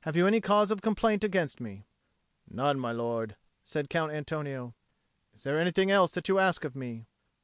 Have 0.00 0.16
you 0.16 0.26
any 0.26 0.40
cause 0.40 0.72
of 0.72 0.82
complaint 0.82 1.22
against 1.22 1.60
me?" 1.60 1.84
"None, 2.50 2.80
my 2.80 2.90
lord," 2.90 3.36
said 3.62 3.88
Count 3.88 4.10
Antonio. 4.10 4.74
"Is 5.32 5.44
there 5.44 5.60
anything 5.60 5.86
that 5.90 6.28
you 6.28 6.40
ask 6.40 6.64
of 6.64 6.74
me?" 6.74 7.06